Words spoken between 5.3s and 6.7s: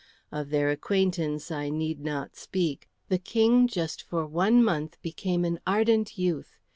an ardent youth.